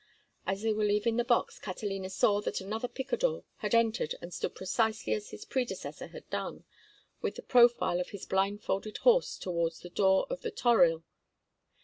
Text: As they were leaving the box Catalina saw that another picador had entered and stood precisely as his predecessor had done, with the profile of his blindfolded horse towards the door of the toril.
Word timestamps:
As 0.47 0.63
they 0.63 0.73
were 0.73 0.83
leaving 0.83 1.17
the 1.17 1.23
box 1.23 1.59
Catalina 1.59 2.09
saw 2.09 2.41
that 2.41 2.59
another 2.59 2.87
picador 2.87 3.43
had 3.57 3.75
entered 3.75 4.15
and 4.19 4.33
stood 4.33 4.55
precisely 4.55 5.13
as 5.13 5.29
his 5.29 5.45
predecessor 5.45 6.07
had 6.07 6.27
done, 6.31 6.63
with 7.21 7.35
the 7.35 7.43
profile 7.43 7.99
of 7.99 8.09
his 8.09 8.25
blindfolded 8.25 8.97
horse 8.97 9.37
towards 9.37 9.81
the 9.81 9.91
door 9.91 10.25
of 10.31 10.41
the 10.41 10.49
toril. 10.49 11.03